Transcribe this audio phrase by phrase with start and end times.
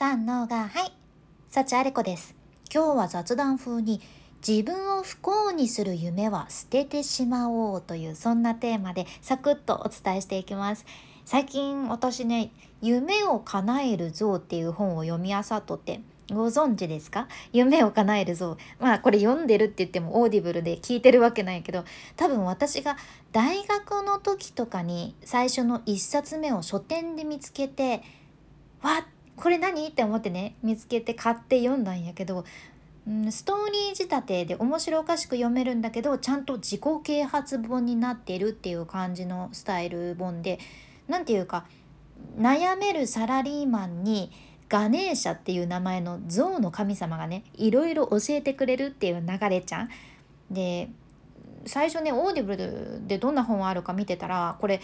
[0.00, 0.92] 三のがはい
[1.50, 2.34] 幸あれ子です。
[2.74, 4.00] 今日は雑談風に
[4.48, 10.86] 自分を不幸にする夢は捨ててしまおうというそんなテーマでサクッとお伝えしていきます。
[11.26, 12.50] 最近私ね
[12.80, 17.28] 夢を叶えるゾウっていう本を読み漁っとってご存知ですか？
[17.52, 18.56] 夢を叶えるゾウ。
[18.78, 21.84] まあこれ読んでるって言っても Audible で聞いてるわけなんやけど
[22.16, 22.96] 多分私が
[23.32, 28.02] 大学の時とかに最初の1冊目を書店で見つけて
[28.80, 29.04] わっ
[29.40, 29.88] これ何？
[29.88, 32.44] って思ってね見つけて買って読んだんやけど、
[33.08, 40.58] うん、ストーリー仕立てで面白おかしく読めるんだけどちゃんと自己啓発本になってるっていう感じのスタイル本で
[41.08, 41.64] 何て言うか
[42.38, 44.30] 悩めるサラリーマンに
[44.68, 49.88] ガネーシャっていう名前の象の神様がねいろいろ教えてくれるっていう流れちゃん。
[50.50, 50.90] で
[51.66, 54.80] 最初ね Audible でどんな本あるか見てたらこれ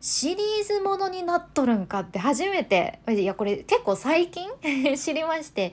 [0.00, 4.48] シリーズものになっとるんかって初めていやこれ結構最近？
[4.96, 5.72] 知りまして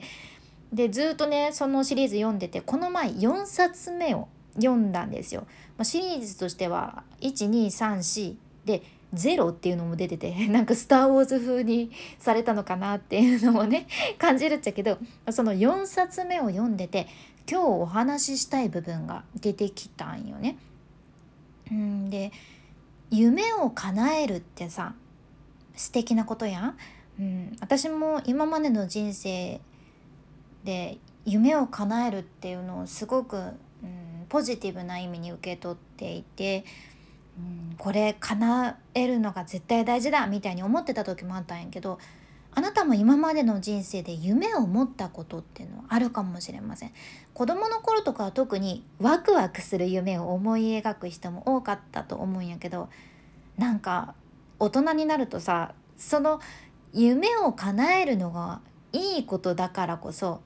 [0.72, 5.46] でずっとねそのシリーズ読んでてこの前4冊目を読んだんですよ。
[5.76, 8.34] まあ、シリーズとしては1234
[8.64, 8.82] で
[9.14, 13.86] 0っていうのも出てて なんか「スター・ウォーズ」風にされたのかなっていうのもね
[14.18, 14.98] 感じるっちゃけど
[15.30, 17.06] その4冊目を読んでて
[17.48, 20.58] 今日お話ししたい部分が出てきたんよね。
[21.70, 22.32] うんで
[23.10, 24.94] 夢を叶えるってさ
[25.74, 26.76] 素敵なことやん、
[27.20, 29.60] うん、私も今までの人生
[30.64, 33.52] で夢を叶えるっていうのをすごく、うん、
[34.28, 36.64] ポジティブな意味に受け取っていて、
[37.38, 41.98] うん、これ叶えるのが絶対大事だみたいに思ってた時もあったんやけど
[42.56, 46.92] あなたも今までの人生で夢を持ったことっていうのはあるかもしれません
[47.34, 52.88] 子供の頃とかは特にワクワクする夢を思い描く人も多かったと思うんやけど
[53.58, 54.14] なんか
[54.58, 56.40] 大人になるとさその
[56.94, 58.62] 夢を叶えるのが
[58.94, 60.40] いいことだからこそ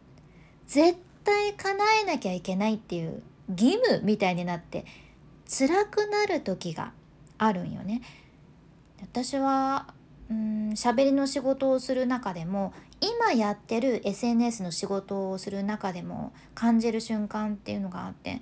[0.67, 4.85] 絶対叶えなきゃいけないっていう義務みたいになって
[5.49, 6.93] 辛くなる時が
[7.39, 8.03] あるんよね。
[9.01, 9.95] 私は
[10.31, 18.41] うん喋りの仕事をする中でも今やってる SNS の仕事をする中でも感じる瞬間っていうのがあって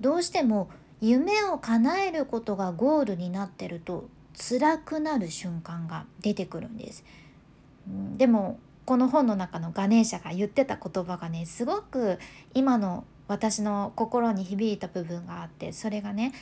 [0.00, 7.04] どうしても夢を叶えることがゴールになってると辛くなる瞬間が出てくるんです。
[8.16, 12.18] でもこの本の中のガネーシャが言ってた言葉がねすごく
[12.54, 16.32] 今の私の心に響いた部分があってそれがね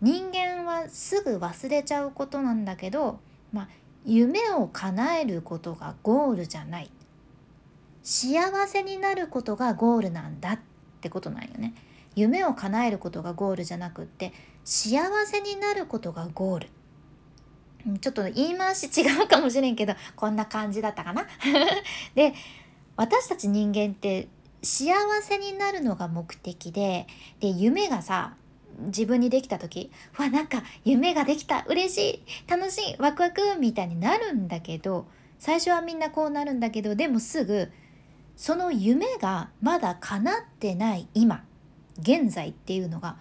[0.00, 3.20] 人間はすぐ忘れちゃうことなんだけど、
[3.52, 3.68] まあ、
[4.04, 6.90] 夢を叶えることがゴールじゃない。
[8.02, 10.58] 幸せになることがゴールなんだっ
[11.00, 11.74] てことなんよね。
[12.14, 14.32] 夢を叶えることがゴールじゃなくって
[14.62, 16.68] 幸せになることがゴール。
[18.00, 21.26] ちょっと言い回し違うかもしれんけどこんな感じだったかな。
[22.14, 22.34] で
[22.96, 24.28] 私たち人間って
[24.62, 27.06] 幸せになるのが目的で
[27.40, 28.34] で夢がさ
[28.80, 35.06] 自分にできた時わなんか夢ができた嬉しい楽しいワクワクみたいになるんだけど
[35.38, 37.70] 最初はみんなこうなるんだけどでもすぐ
[38.36, 41.44] その夢がまだ叶ってない今
[42.00, 43.16] 現在っていうのが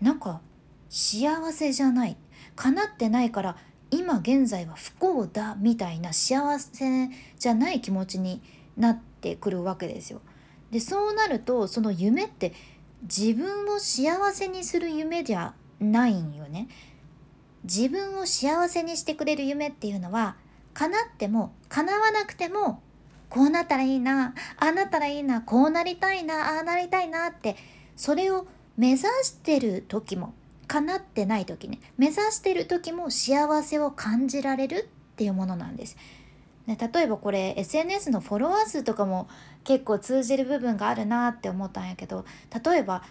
[0.00, 0.40] なんか
[0.88, 2.16] 幸せじゃない
[2.56, 3.56] 叶ってないから
[3.90, 8.42] 今現在は不幸だみたいな幸せじゃない気持ちに
[8.76, 10.22] なってくるわけですよ。
[10.70, 12.54] でそうなるとその夢って
[13.02, 16.68] 自分を幸せにする夢じゃないんよね。
[17.64, 20.36] 自分を幸せにしてくれる夢っていうのは
[20.74, 22.82] 叶っても叶わなくても
[23.28, 27.56] こうなったらいいなああなったらいいなこうなりたいなああなりたいなって
[27.96, 28.46] それを
[28.76, 30.34] 目指してる時も
[30.66, 35.96] 叶ってない時ね目指してる時も幸せを感じられるっていうものなんです。
[36.66, 39.28] ね、例えばこれ SNS のフォロワー数とかも
[39.64, 42.24] 結構通じる部分があるなって思ったんやけど
[42.64, 43.02] 例えば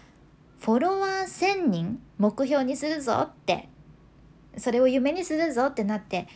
[0.58, 3.68] フォロワー1,000人目標にするぞって
[4.56, 6.28] それを夢にするぞってなって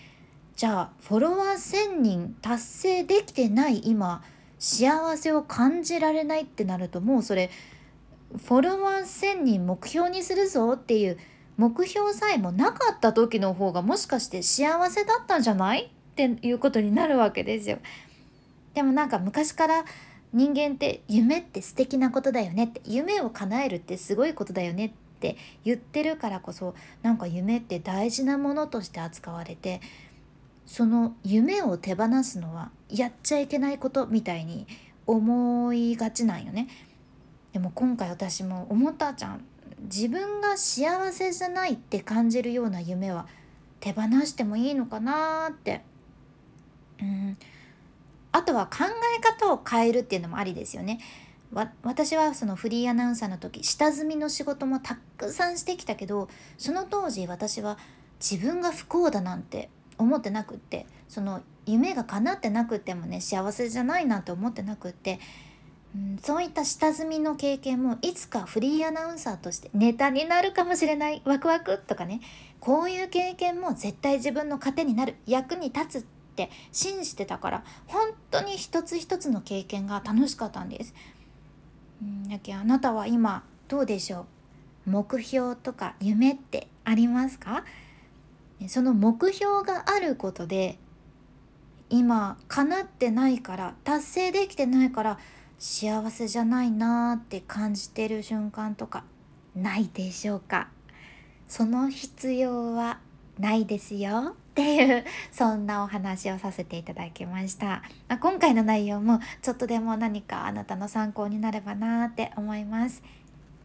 [0.57, 4.23] じゃあフォロワー1,000人達成できてない今
[4.59, 7.51] 幸せを感じられないってなるともうそれ
[8.37, 11.19] フォロワー1,000人目標にするぞっていう
[11.57, 15.91] 目標さえもなかった時の方がもしかして幸せだったんじゃない？
[16.17, 17.79] っていうことになるわけですよ。
[18.73, 19.85] でもなんか昔から
[20.33, 24.91] 人間って夢って素敵なことだよねって夢を叶えるってすごいことだよねっ
[25.21, 29.81] て言ってるからこそなんか夢って大事なものとして扱われて
[30.67, 34.67] その夢を手放すのはやっちゃいけないことみたいに
[35.07, 36.69] 思いがちなんよね。
[37.53, 39.45] でも今回私も思ったじゃん
[39.83, 43.27] 自分が幸せじゃないって感じるような夢は
[43.81, 45.83] 手放してもいいのかなって
[47.01, 47.39] うん
[48.37, 48.85] あとは考
[49.19, 51.01] え方を変えるっていうのもありですよね。
[51.83, 56.29] 私はそのフリーアナウンサーの時下積みの仕事もたくさんしてきたけど
[56.59, 57.79] その当時私は
[58.21, 65.21] 自分が不幸だなんて思ってなくってその夢が叶ってなくってもね幸せじゃないなんて思ってなくって、
[65.95, 72.21] うん、そういった下積みの経験もいつかフリーアナウンサーとしてネタになるかもしれないワクワクとかね
[72.61, 80.95] こういう経験も絶対自分の糧になる役に立つって信じてたから本当に一つ一つの経験が楽しかったんです。
[82.03, 84.27] うんやけあなたは今どうでしょ
[84.87, 84.91] う？
[84.91, 87.65] 目標とか夢ってありますか？
[88.69, 90.79] その目標があることで
[91.89, 95.19] 今叶ってないから達成できてないから
[95.59, 99.05] 幸せじゃないなーって感じてる瞬間とか
[99.55, 100.69] ないでしょうか？
[101.49, 102.99] その必要は
[103.39, 104.37] ないですよ。
[104.57, 113.03] っていうそんなお話をさせていただきました、まあ、今回の内容もちょっとでも何かあなたの参考になればなって思います。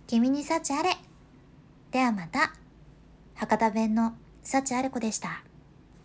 [0.07, 0.97] 君に幸あれ。
[1.91, 2.53] ではまた。
[3.35, 5.45] 博多弁の幸あれ子でした。